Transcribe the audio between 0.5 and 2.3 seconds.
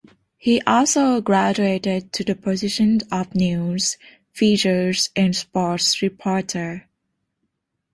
also graduated to